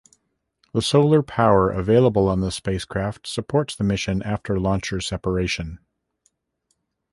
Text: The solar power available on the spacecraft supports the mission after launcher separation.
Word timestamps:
The 0.73 0.81
solar 0.81 1.21
power 1.21 1.69
available 1.69 2.27
on 2.27 2.39
the 2.39 2.49
spacecraft 2.51 3.27
supports 3.27 3.75
the 3.75 3.83
mission 3.83 4.23
after 4.23 4.59
launcher 4.59 4.99
separation. 4.99 5.77